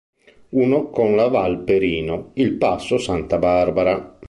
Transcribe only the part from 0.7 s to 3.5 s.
con la val Perino: il passo Santa